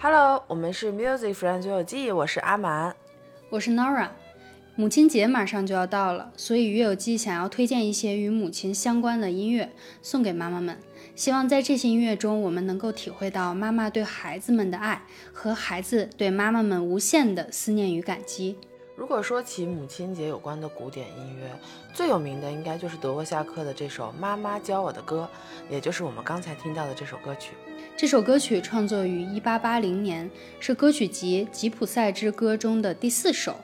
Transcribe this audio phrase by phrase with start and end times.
[0.00, 2.94] Hello，我们是 Music Friends 有记，我是阿满，
[3.50, 4.10] 我是 Nora。
[4.76, 10.78] 母亲节马上就要到了，所以乐有记想要推荐一些与母亲相关的音乐送给妈妈们。
[11.16, 18.56] 希望在这些音乐中，我们能够体会到妈妈对孩子们的爱和孩子对妈妈们无限的思念与感激。
[18.98, 21.48] 如果说起母亲节有关的古典音乐，
[21.94, 25.30] 最有名的应该就是德沃夏克的这首《妈妈教我的歌》，
[25.72, 27.52] 也就是我们刚才听到的这首歌曲。
[27.96, 33.54] 这首歌曲创作于1880年，是歌曲集《吉普赛之歌》中的第四首。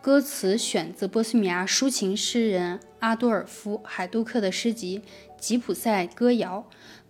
[0.00, 5.00] 歌词选自波斯米亚抒情诗人阿多尔夫·海杜克的诗集
[5.40, 6.64] 《吉普赛歌谣》。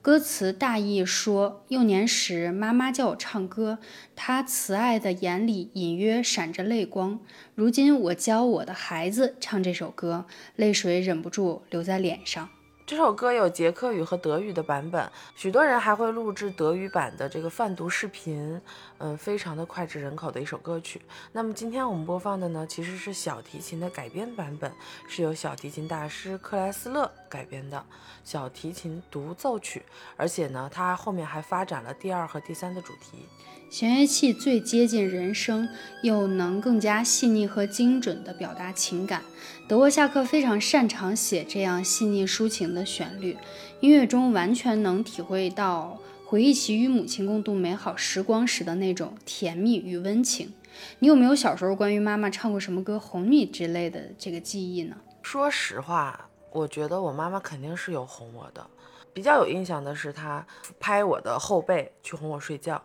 [0.04, 3.78] 歌词大意说：幼年时，妈妈教我唱歌，
[4.14, 7.20] 她慈爱的眼里隐约闪着泪光。
[7.54, 12.50] 如今，我教我的孩子唱这首歌，泪水忍不住流在脸上。
[12.86, 18.60] 这首歌有捷克语和德语的版本，许多人还会录制德语版的这个泛读视频，
[18.98, 21.00] 嗯，非常的脍炙人口的一首歌曲。
[21.32, 24.70] 那么今天我们播放的呢，其实是小提琴的改编版本，
[25.08, 27.82] 是由小提琴大师克莱斯勒改编的
[28.22, 29.82] 小提琴独奏曲，
[30.18, 33.26] 而且呢，它后面还发展了第二和第三的主题。
[33.70, 35.66] 弦乐器最接近人声，
[36.02, 39.22] 又能更加细腻和精准地表达情感。
[39.66, 43.38] 德沃夏克非常擅长写这样细腻抒情的旋律，
[43.80, 50.52] 音乐中完全能体会到回忆起与母亲共度美好时光时的那种甜蜜与温情。
[50.98, 54.96] 你有没有小时候关于妈妈唱过什么歌哄你之类的这个记忆呢？
[55.22, 58.68] 说实话，我觉得我妈妈肯定是有哄我的。
[59.14, 60.46] 比较有印象的是，她
[60.78, 62.82] 拍我的后背去哄我睡觉。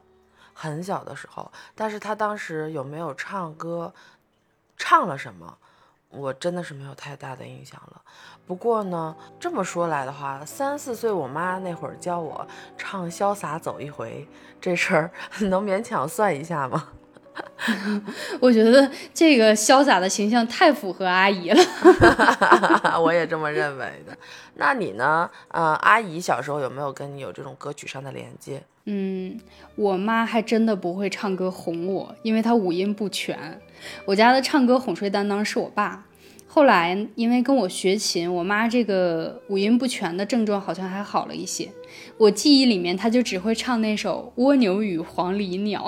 [0.54, 3.94] 很小的时候，但是她当时有没有唱歌，
[4.78, 5.58] 唱了什么，
[6.10, 8.02] 我真的是没有太大的印象了。
[8.48, 12.48] 不过呢，这么说来的话，三四岁我妈那会儿教我
[12.78, 14.28] 唱《潇洒走一回》，
[14.60, 15.12] 这事儿
[15.50, 16.90] 能勉强算一下吗？
[18.40, 21.62] 我觉得这个潇洒的形象太符合阿姨了，
[23.02, 24.18] 我也这么认为的。
[24.56, 25.30] 那你呢？
[25.50, 28.62] 呃，阿姨小时候有没有跟你有这种歌曲上的连接？
[28.86, 29.40] 嗯，
[29.76, 33.62] 我妈还真的不会唱歌哄我，因为她五音不全。
[34.06, 36.06] 我家的唱歌哄睡担当是我爸。
[36.48, 41.70] 后来因为跟我学琴，我妈这个五音不全的症状好像还好了一些。
[42.18, 45.86] 我记忆里面，她就只会唱那首《蜗牛与黄鹂鸟》。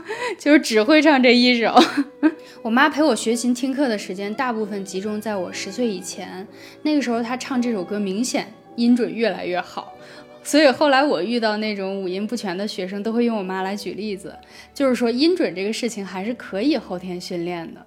[0.38, 1.74] 就是只会唱这一首。
[2.62, 6.46] 我妈陪我学琴听课的时间大部分集中在我十岁以前，
[6.82, 9.92] 那个时候她唱这首歌明显音准越来越好，
[10.42, 14.36] 所以后来我遇到那种五音不全的学生，都会用我妈来举例子，
[14.72, 17.84] 就是说音准这个事情还是可以后天训练的。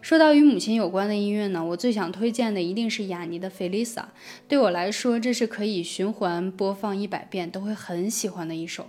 [0.00, 4.02] 说到与母亲有关的音乐呢，我最想推荐的一定是雅尼的《菲丽莎》，
[4.48, 8.88] 对我来说这是可以循环播放一百遍都会很喜欢的一首。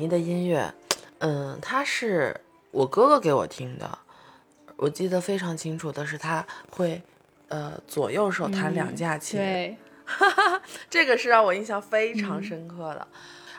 [0.00, 0.72] 尼的音乐，
[1.18, 2.34] 嗯，他是
[2.70, 3.98] 我哥哥给我听的，
[4.76, 7.02] 我记得非常清楚的是他会，
[7.48, 9.76] 呃，左右手弹两架琴，对，
[10.88, 13.06] 这个是让我印象非常深刻的，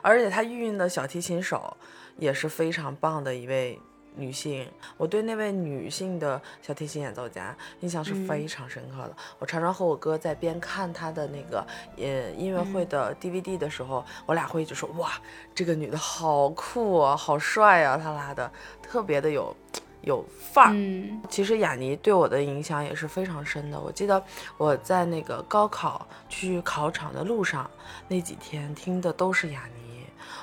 [0.02, 1.78] 而且他运用的小提琴手
[2.18, 3.80] 也是非常棒的一位
[4.16, 4.68] 女性。
[4.98, 9.16] 我对那位女性的小提琴演奏家印象是非常深刻的。
[9.40, 11.66] 我常常和我哥在边看他的那个
[11.98, 15.12] 呃音乐会的 DVD 的时候，我俩会一直说：“哇，
[15.54, 19.56] 这个女的好酷啊，好帅啊！”她拉的特别的有。
[20.04, 20.74] 有范儿。
[20.74, 23.80] 嗯其实雅尼对我的影响也是非常深的。
[23.80, 24.24] 我记得
[24.57, 27.69] 我在那个高考去考场的路上，
[28.07, 29.91] 那几天听的都是雅尼。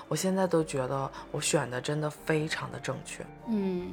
[0.08, 3.24] 我现在都觉得我选的真的非常的正确。
[3.48, 3.92] 嗯，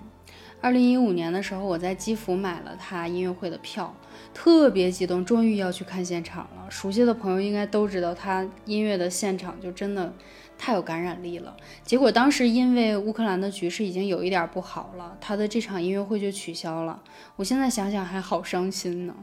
[0.61, 3.93] 二零一五年的时候，我在基辅买了他音乐会的票，
[4.33, 6.69] 特别激动，终于要去看现场了。
[6.69, 10.13] 熟悉的朋友应该都知道，他音乐的现场就真的
[10.57, 11.55] 太有感染力了。
[11.83, 17.01] 结果当时因为乌克兰的局势已经有一点不好了，他的这场音乐会就取消了。
[17.35, 19.15] 我现在想想还好伤心呢。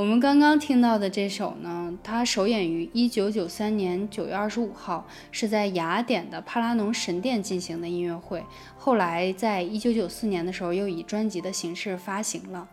[0.00, 8.42] 我们刚刚听到的这首呢，它首演于一九九三年九月二十五号，是在雅典的帕拉农神殿进行的音乐会。
[8.78, 12.66] 后来在一九九四年的时候，又以专辑的形式发行了。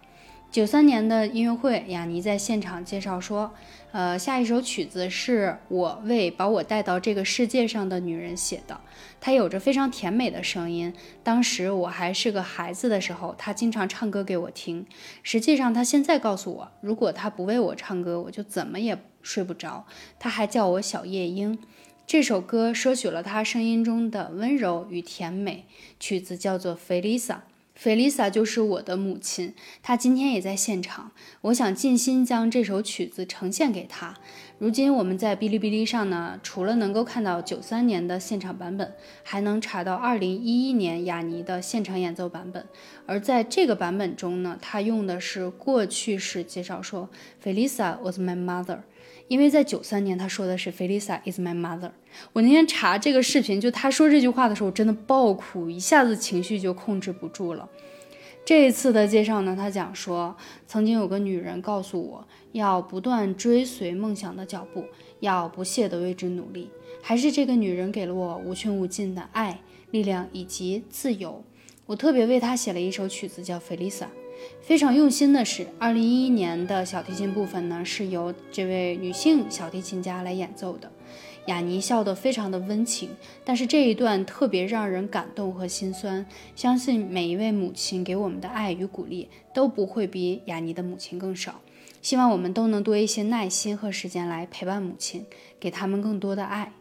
[0.49, 3.53] 九三年的音乐会，雅尼在现场介绍说，
[3.91, 8.79] 呃，下一首曲子是我为把我带到这个世界上的女人写的，
[9.19, 10.93] 她有着非常甜美的声音。
[11.21, 14.85] 当时我还是个孩子的时候，她经常唱歌给我听。
[15.21, 19.85] 实际上，她现在告诉我，如果她不为我唱歌，我就怎么也睡不着。
[20.17, 21.59] 她还叫我小夜莺。
[22.07, 25.65] 这首歌摄取了她声音中的温柔与甜美，
[25.99, 27.33] 曲子叫做《Felisa》。
[27.77, 29.53] 菲丽萨就是我的母亲，
[29.83, 31.11] 她今天也在现场。
[31.41, 34.15] 我想尽心将这首曲子呈现给她。
[34.57, 42.65] 如今我们在哔哩哔哩上呢，除了能够看到九三年的现场版本，还能查到二零一一年雅尼的现场演奏版本。
[43.05, 47.07] 而在这个版本中呢，他用的是过去式介绍说
[47.43, 48.79] ，Felisa was my mother。
[49.27, 51.91] 因为在九三年他说的是 Felisa is my mother。
[52.33, 57.67] 我那天查这个视频，就他说这句话的时候，我真的爆哭，一下子情绪就控制不住了。
[58.45, 64.85] 这一次的介绍呢，他讲说，曾经有个女人告诉我要不断追随梦想的脚步，
[65.19, 66.69] 要不懈地为之努力。
[67.01, 69.59] 还是这个女人给了我无穷无尽的爱、
[69.91, 71.43] 力量以及自由。
[71.85, 74.03] 我特别为她写了一首曲子，叫《Felisa》。
[74.61, 80.91] 非常用心的是，二零一一年的小提琴部分呢，是由这位女性小提琴家来演奏的。
[81.47, 83.09] 雅尼笑得非常的温情，
[83.43, 86.25] 但是这一段特别让人感动和心酸。
[86.55, 91.61] 相信每一位母亲给我们的爱与鼓励都不会比雅尼的母亲更少。
[92.01, 95.25] 希望我们都能多一些耐心和时间来陪伴母亲，
[95.59, 96.71] 给他们更多的爱。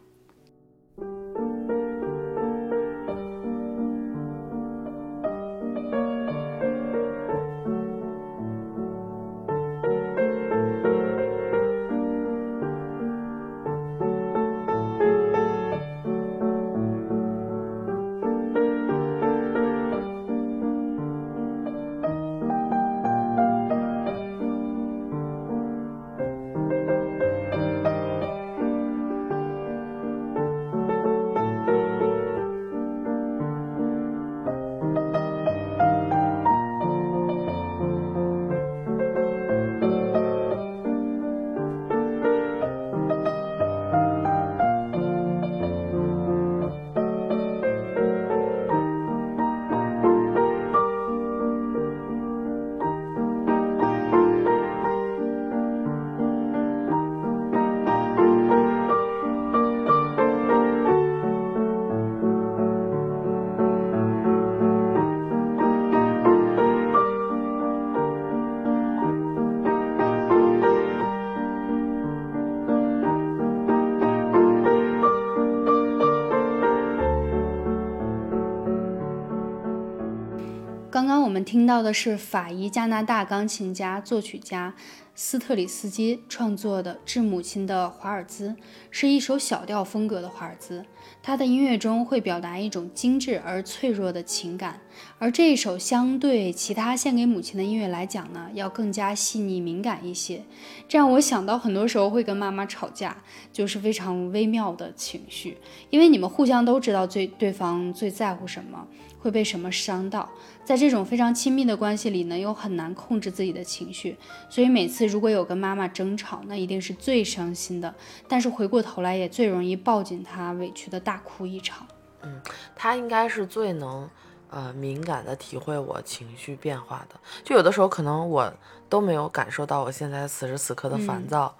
[81.56, 84.74] 听到的是法裔加拿大钢琴家、作曲家
[85.14, 88.50] 斯特里斯基创作的《致母亲的华尔兹》，
[88.90, 90.84] 是一首小调风格的华尔兹。
[91.22, 94.82] 他的音乐中会表达一种精致而脆弱的情感，
[95.18, 100.42] 而这一首相对其他献给母亲的音乐来讲呢，要更加细腻敏感一些。
[100.86, 103.16] 这让我想到，很多时候会跟妈妈吵架，
[103.50, 105.56] 就是非常微妙的情绪，
[105.88, 108.86] 因为你们互相都知道最对方最在乎什么，
[109.20, 110.28] 会被什么伤到。
[110.64, 114.18] 在这种非常亲密的关系里呢，又很难控制自己的情绪，
[114.50, 117.94] 所以每次次如果有跟妈妈争吵，那一定是最伤心的，
[118.26, 121.86] 但是回过头来也最容易抱紧她，委屈的大哭一场。
[122.22, 122.40] 嗯，
[122.74, 124.08] 她应该是最能
[124.48, 127.20] 呃敏感的体会我情绪变化的。
[127.44, 128.50] 就有的时候可能我
[128.88, 131.54] 都没有感受到我现在此时此刻的烦躁，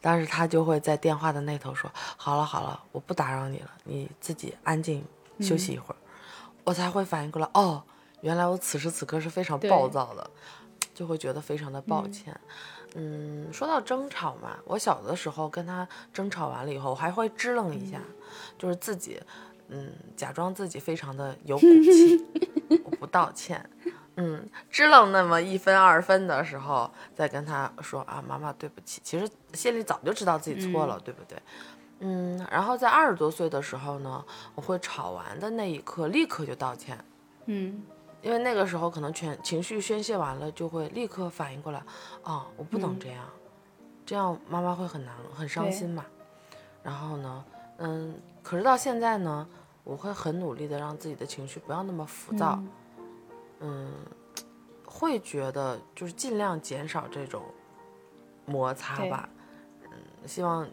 [0.00, 5.04] 但是他就会在电话的那头说：“好了好了，我不打扰你了，你自己安静
[5.40, 5.96] 休息一会儿。
[6.64, 7.82] 我才会反应过来，哦，
[8.20, 10.30] 原来我此时此刻是非常暴躁的，
[10.94, 12.38] 就会觉得非常的抱歉。
[12.94, 18.00] 嗯，说到争吵嘛，我小的时候跟他争吵完了以后，我还会支棱一下，
[18.58, 19.20] 就是自己。
[19.74, 22.22] 嗯，假装自己非常的有骨气，
[22.84, 23.70] 我不道歉。
[24.16, 29.00] 嗯，支棱那么一分二分的时候，再跟他说啊，妈妈对不起。
[29.02, 31.38] 其实心里早就知道自己错了，对不对？
[32.04, 36.98] 嗯，然后在二十多岁的时候呢，我会吵完的那一刻立刻就道歉。
[37.46, 37.82] 嗯，
[38.20, 41.82] 因为那个时候可能全情绪宣泄完了，就会立刻反应过来，
[42.24, 43.24] 哦，我不能这样，
[44.04, 46.04] 这样妈妈会很难很伤心嘛。
[46.82, 47.44] 然后呢，
[47.78, 49.48] 嗯，可是到现在呢。
[49.84, 52.62] 我会很努力的让自己的情绪不要那么浮躁，
[53.58, 53.92] 嗯，
[54.86, 57.42] 会觉得就是尽量减少这种
[58.46, 59.28] 摩擦吧，
[59.82, 60.64] 嗯，希望。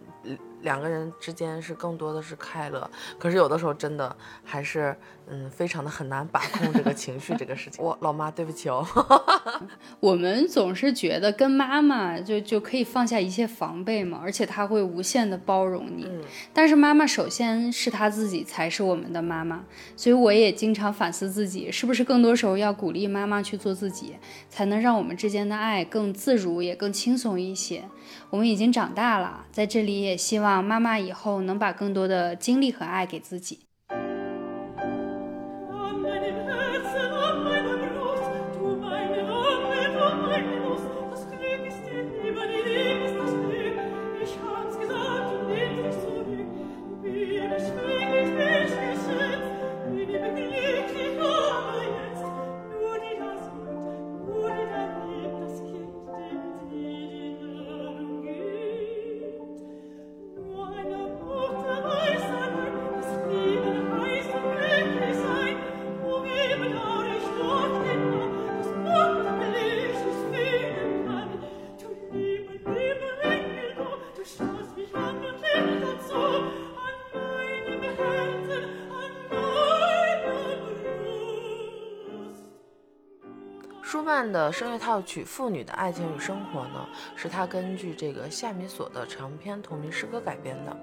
[0.62, 4.96] 两个人之间是更多的是快乐，可是有的时候真的还是
[5.28, 7.82] 嗯非常的很难把控这个情绪这个事情。
[7.86, 8.86] 我老妈对不起哦。
[10.00, 16.08] 我们总是觉得跟妈妈就就可以放下一切防备嘛，而且她会无限的包容你。
[16.54, 19.64] 但是妈妈首先是她自己才是我们的妈妈，
[19.96, 24.16] 所以我也经常反思自己，是不是更多时候要鼓励妈妈去做自己，
[24.50, 27.84] 才能让我们之间的爱更自如也更轻松一些。
[28.30, 33.69] 我们已经长大了，在这里也希望妈妈以后能把更多的精力和爱给自己。
[84.32, 90.78] 的声乐套曲《妇女的爱情与生活》呢，是他根据这个夏米索的长篇同名诗歌改编的。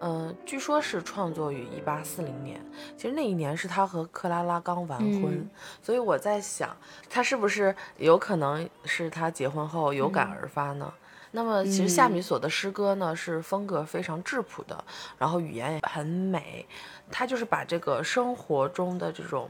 [0.00, 2.60] 嗯，据说是创作于一八四零年。
[2.96, 5.48] 其实那一年是他和克拉拉刚完婚，
[5.80, 6.76] 所以我在想，
[7.08, 10.92] 他是不是有可能是他结婚后有感而发呢？
[11.30, 14.84] 那么，其实夏米索的诗歌呢，是风格非常质朴的，
[15.18, 16.66] 然后语言也很美。
[17.12, 19.48] 他就是把这个生活中的这种。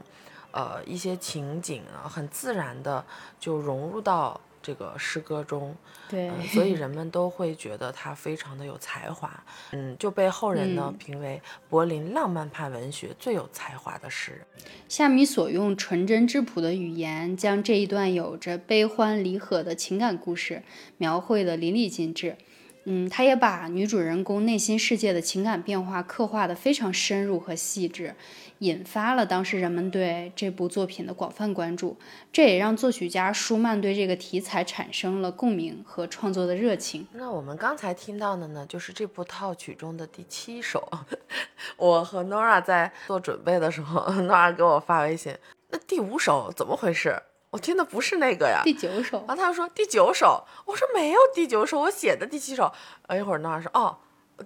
[0.51, 3.03] 呃，一些情景啊，很自然的
[3.39, 5.75] 就融入到这个诗歌中，
[6.09, 14.45] 对， 所以人们都会觉得他非常的有才华，嗯，就被后人呢评为柏林浪漫派文学最有才华的诗人。
[14.87, 20.61] 夏米所用纯真质朴的语言，将这一段有着悲欢离合的情感故事
[20.97, 22.37] 描绘的淋漓尽致。
[22.85, 28.15] 嗯，他也把女主人公内心世界的情感变化刻画的非常深入和细致。
[28.59, 31.97] 引发了当时人们对这部作品的广泛关注，
[32.31, 37.07] 这也让作曲家舒曼对这个题材产生了共鸣和创作的热情。
[37.13, 40.87] 那我们刚才听到的呢，就是这部套曲中的第七首。
[41.75, 45.35] 我和 Nora 在做准备的时候， Nora 给我发微信，
[45.69, 47.19] 那第五首怎么回事？
[47.51, 48.61] 我听的不是那个呀。
[48.63, 49.23] 第九首。
[49.27, 52.71] 然后他说第九首，我说没有第九首，我写的第七首。
[53.07, 53.97] 呃，一会儿 Nora 说哦，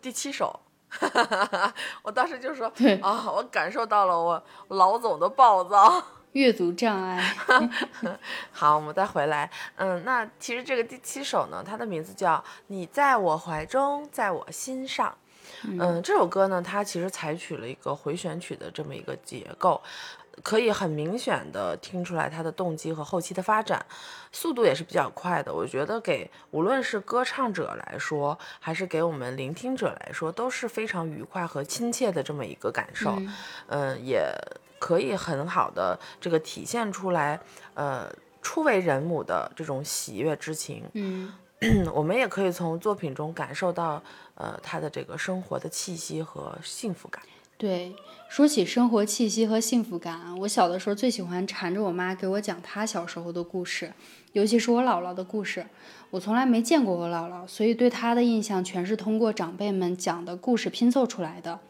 [0.01, 0.59] 第七首。
[2.03, 2.71] 我当时就说
[3.01, 7.35] 啊，我感受到了我老总的暴躁， 阅读障碍。
[8.51, 12.35] 好，我们再回来，嗯，那其实这个第七首呢，它的名字叫
[12.67, 15.09] 《你在我怀中，在我心上》。
[15.63, 19.81] 嗯，这首歌呢，它其实采取了一个回旋曲的这么一个结构。
[20.44, 23.86] 可以很明显的听出来他的动机和后期的发展，
[24.32, 25.54] 速度也是比较快的。
[25.54, 33.18] 我觉得给无论是歌唱者来说，还是给我们聆听者来说，都是非常愉快和亲切的这么一个感受。
[33.68, 34.30] 嗯，也
[34.77, 37.39] 可以很好的这个体现出来，
[37.74, 38.12] 呃，
[38.42, 40.84] 初为人母的这种喜悦之情。
[40.94, 41.34] 嗯，
[41.94, 44.04] 我们也可以从作品中感受到，
[44.36, 47.24] 呃，他的这个生活的气息和幸福感。
[47.58, 47.96] 对，
[48.36, 53.94] 说起生活气息和幸福感，我小的时候最喜欢缠着我妈给我讲她小时候的故事，
[54.34, 55.65] 尤其是我姥姥的故事。
[56.10, 61.62] 我从来没见过我姥姥，所以对她的印象全是通过长辈们讲的故事拼凑出来的。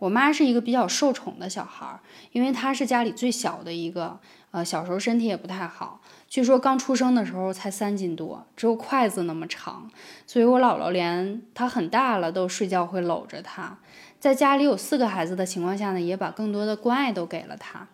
[0.00, 1.98] 我妈是一个比较受宠的小孩，
[2.32, 9.90] 因为她是家里最小的一个，呃，小时候身体也不太好，据说刚出生的时候才三斤多，只有筷子那么长，
[10.26, 13.78] 所以我姥姥连她很大了都睡觉会搂着她。
[14.22, 17.88] 在家里有四个孩子的情况下呢，也把更多的关爱都给了他。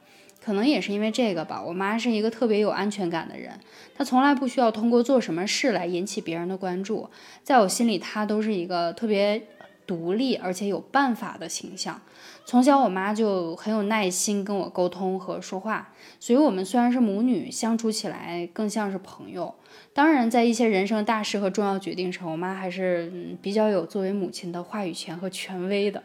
[0.45, 3.59] 可能也是因为这个吧，我妈是一个特别有安全感的人，
[3.97, 7.09] 她从来不需要通过做什么事来引起别人的关注。
[7.43, 9.43] 在我心里，她都是一个特别
[9.88, 12.01] 独立而且有办法的形象。
[12.44, 19.55] 从小，我妈就很有耐心跟我沟通和说话，所以我们虽然是母女，相处起来更像是朋友。
[19.92, 26.03] 当然，在一些人生大事和重要决定上，我妈还是比较有作为母亲的话语权和权威的。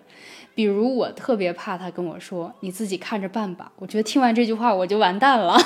[0.55, 5.57] 比如，我特别怕她跟我说：“你自己看着办吧。”我觉得听完这句话，我就完蛋了。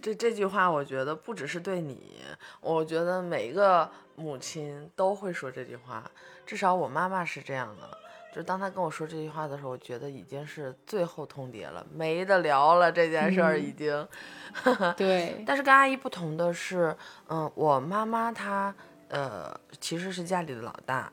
[0.00, 2.22] 这这句话，我觉得不只是对你，
[2.60, 6.10] 我觉得每一个母亲都会说这句话。
[6.44, 7.98] 至少我妈妈是这样的。
[8.32, 12.90] 就是当她跟我说这句话的时候，我觉得已经是最后通牒了，没得聊了。
[12.90, 14.06] 这件事儿已经。
[14.96, 15.42] 对。
[15.46, 16.96] 但是跟阿姨不同的是，
[17.28, 18.72] 嗯，我妈妈她
[19.08, 21.12] 呃其实是家里的老大，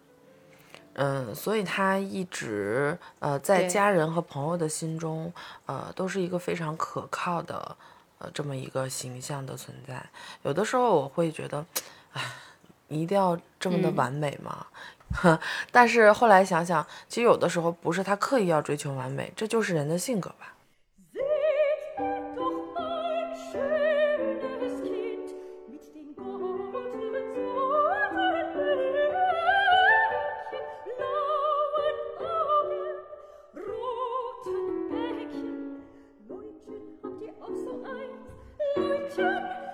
[0.93, 5.33] 嗯，所以她一直呃在家人和朋友的心中，
[5.65, 7.75] 呃都是一个非常可靠的
[8.19, 10.03] 呃这么一个形象的存在。
[10.43, 11.65] 有的时候我会觉得，
[12.13, 12.21] 哎，
[12.87, 14.65] 你一定要这么的完美吗？
[15.71, 20.53] 但是后来想想，其实有的时候不是他刻意要追求完美，这就是人的性格吧。
[39.09, 39.66] 前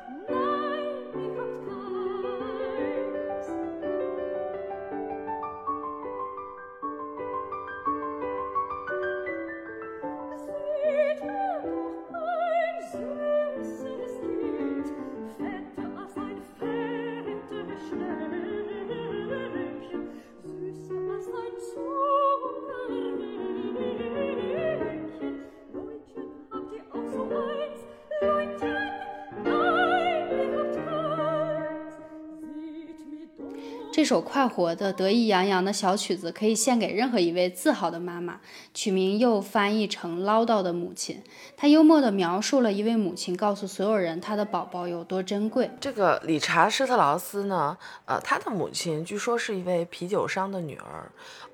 [34.04, 38.42] 这首快活的、得意洋洋的小曲子，可以献给任何一位自豪的妈妈。
[38.74, 41.24] 曲名又翻译成“唠叨的母亲”。
[41.56, 45.72] 他幽默地描述了一位母亲告诉所有人她的宝宝有多珍贵。
[45.80, 51.10] 这个理查施特劳斯呢，呃，他的母亲据说是一位啤酒商的女儿。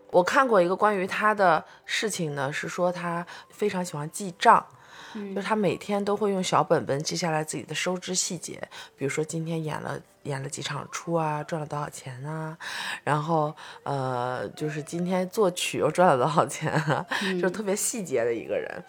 [0.10, 4.66] 我看过一个关于他的事情呢，是说他非常喜欢记账。
[5.14, 8.62] 就是他每天都会用小本本记下来自己的收支细节，
[8.96, 12.58] 比如说今天演了演了几场出啊，赚了多少钱啊，
[13.04, 17.06] 然后呃，就是今天作曲又赚了多少钱啊，
[17.42, 18.84] 就特别细节的一个人。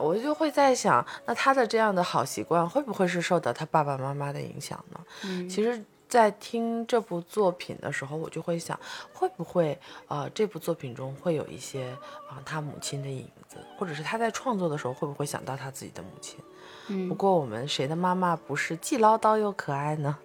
[0.00, 5.00] 我就会在想，那他的这样的好习惯会不会是受到他爸爸妈妈的影响呢？
[5.48, 5.84] 其实。
[6.14, 8.78] 在听这部作品的时候，我就会想，
[9.12, 11.90] 会不会呃这部作品中会有一些
[12.30, 16.38] 啊他母亲的影子，或者是他在创作的时候会不会想到他自己的母亲？
[16.86, 20.16] 嗯，不过我们谁的妈妈不是既唠叨又可爱呢？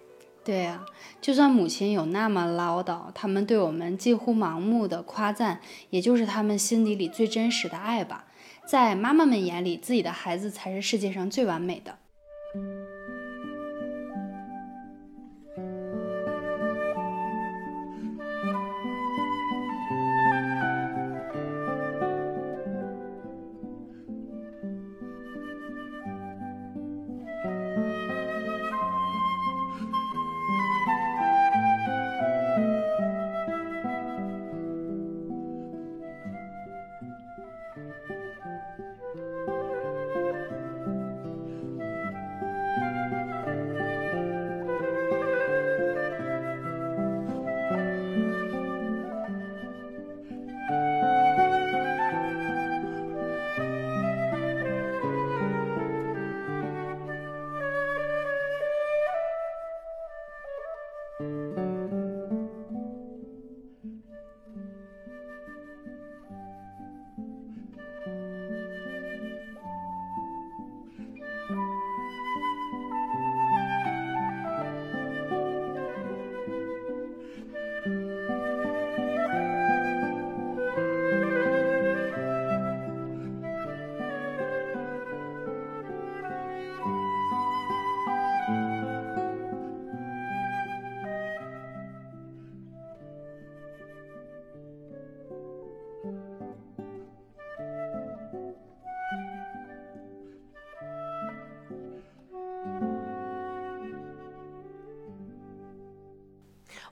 [0.44, 0.86] 对呀，
[1.20, 8.26] 就算母亲有那么唠叨，他们对我们近乎盲目的夸赞，也就是他们心底里最真实的爱吧。
[8.64, 11.98] 在妈妈们眼里，自己的孩子才是世界上最完美的。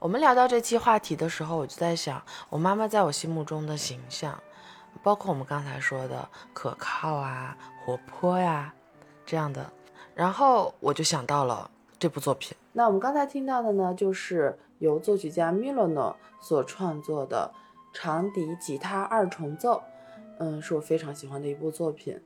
[0.00, 4.40] 我们聊到这期话题的时候，我就在想，我妈妈在我心目中的形象，
[5.02, 8.72] 包括我们刚才说的可靠啊、活泼呀
[9.26, 9.72] 这样的，
[10.14, 12.56] 然后我就想到了这部作品。
[12.72, 17.50] 那我们刚才听到的呢，就是由作曲家 Milano 所创作的
[17.92, 19.82] 长笛吉他二重奏，
[20.38, 22.22] 嗯，是我非常喜欢的一部作品。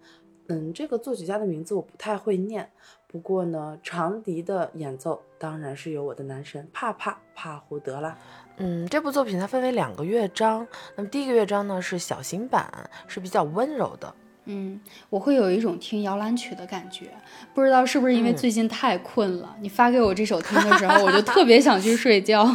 [0.49, 2.71] 嗯，这个作曲家的名字我不太会念，
[3.13, 8.17] 不过呢，长笛的演奏当然是由我的男神帕帕帕胡德啦。
[8.57, 14.15] 嗯，这部作品它分为两个乐章，那么第一个乐章呢是小型版，是比较温柔的。
[14.47, 17.11] 嗯，我会有一种听摇篮曲的感觉，
[17.53, 22.49] 不知道是不是因为最近太困了，你发给我这首听的时候，我就特别想去睡觉。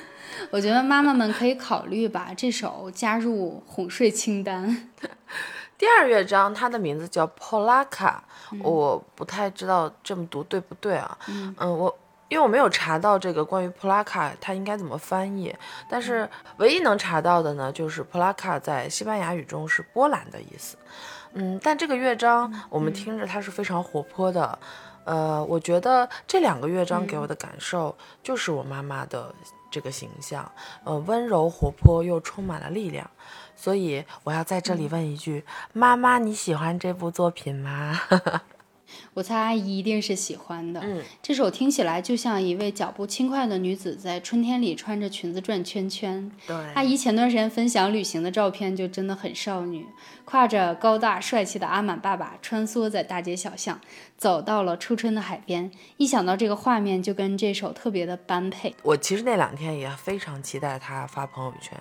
[0.50, 4.90] 我觉得妈妈们可以考虑把这首加入哄睡清单。
[5.82, 8.14] 第二乐章，它的名字叫 Polaka，
[8.62, 11.18] 我不太知道这么读对不对啊？
[11.26, 15.52] 嗯，我因为我没有查到这个关于 Polaka 它应该怎么翻译，
[15.88, 20.76] 但是唯一能查到的呢，就是 Polaka 在西班牙语中是波兰的意思。
[21.32, 24.56] 嗯，但这个乐章我们听着它是非常活泼的，
[25.02, 27.92] 呃，我觉得这两个乐章给我的感受
[28.22, 29.34] 就是我妈妈的
[29.68, 30.48] 这个形象，
[30.84, 33.10] 呃，温柔活泼又充满了力量。
[33.62, 37.96] 所以我要在这里问一句：妈妈，你喜欢这部作品吗？
[39.14, 40.80] 我猜阿姨一定是喜欢的。
[40.82, 46.28] 嗯，这首听起来就像一位脚步轻快的女子在春天里穿着裙子转圈圈。
[46.44, 49.86] 对，阿姨前段时间分享旅行的照片就真的很少女，
[50.26, 53.80] 挎着高大帅气的阿满爸爸穿梭在大街小巷，
[54.18, 55.70] 走到了初春的海边。
[55.98, 58.74] 一想到这个画面，就跟这首特别的般配。
[58.82, 61.78] 我其实那两天也非常期待他发朋友圈。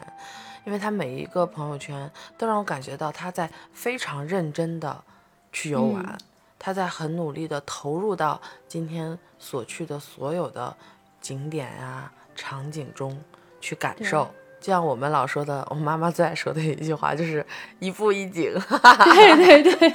[0.64, 5.04] 因为他每一个朋友圈都让我感觉到他在非常认真的
[5.52, 6.18] 去游玩，
[6.60, 10.76] 他在很努力的投入到今天所去的所有的
[11.20, 13.20] 景点啊、场景中
[13.60, 14.30] 去感受。
[14.60, 17.44] 就像我们老说的，我妈妈最爱说的一句话就是
[17.80, 18.54] “一步一景”。
[19.06, 19.90] 对对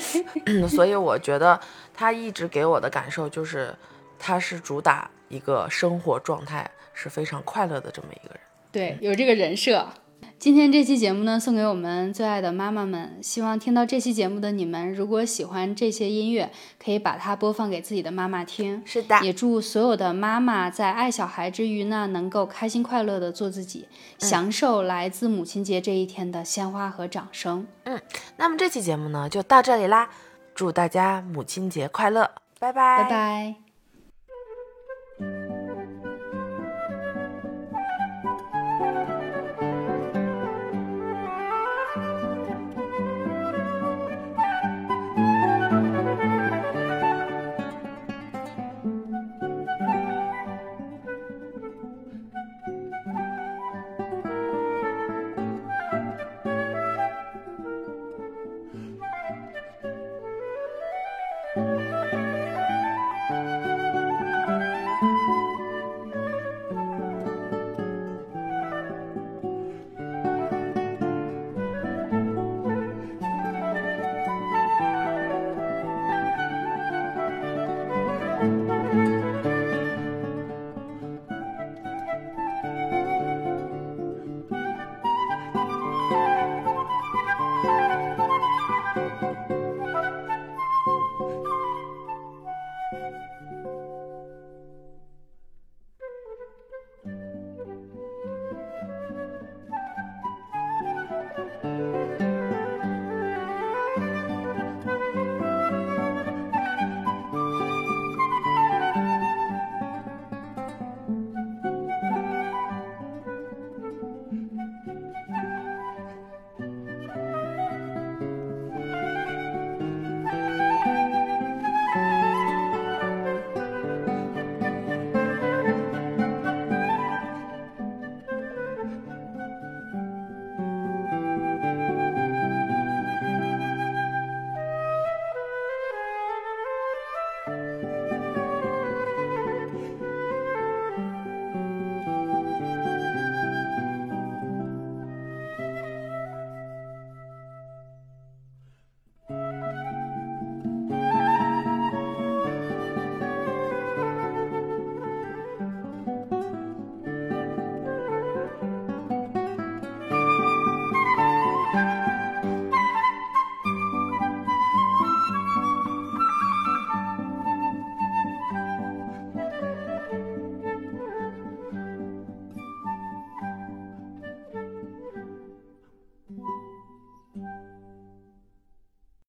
[0.45, 0.67] 对。
[0.67, 1.61] 所以我觉得
[1.95, 3.73] 他一直给我的感受就是，
[4.19, 8.41] 他是主打一个生活状态是非常快乐的这么一个人。
[8.73, 9.89] 对，有这个人设。
[10.39, 13.19] 今天这期节目呢，送给我们最爱的妈妈们。
[13.23, 18.83] 希望听到这期节目的你们，如果喜欢这些音乐，可以把它播放给自己的妈妈听。
[18.85, 27.67] 是的，也祝所有的妈妈在爱小孩之余呢，能够开心快乐的做自己，享受来自母亲节这一天的鲜花和掌声。
[27.85, 28.01] 嗯，
[28.37, 30.09] 那么这期节目呢，就到这里啦。
[30.55, 33.66] 祝大家母亲节快乐，拜拜，拜拜。